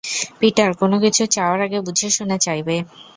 Peter, 0.39 0.69
কোনোকিছু 0.75 1.23
চাওয়ার 1.27 1.59
আগে 1.61 1.79
বুঝেশুনে 1.81 2.37
চাইবে। 2.37 2.75